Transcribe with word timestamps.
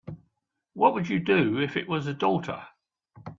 What 0.73 0.95
would 0.95 1.07
you 1.09 1.19
do 1.19 1.59
if 1.59 1.77
it 1.77 1.87
was 1.87 2.07
a 2.07 2.13
daughter? 2.15 2.65